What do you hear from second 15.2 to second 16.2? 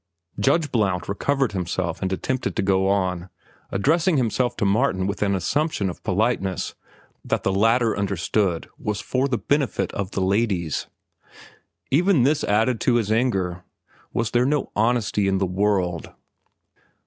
in the world?